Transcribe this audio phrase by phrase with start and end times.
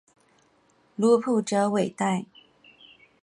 [0.97, 2.25] 普卢泽韦代。